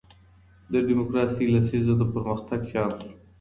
[0.71, 3.07] د ډیموکراسۍ لسیزه د پرمختګ چانس و.